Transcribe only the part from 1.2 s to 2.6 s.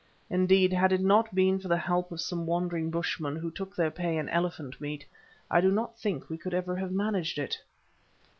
been for the help of some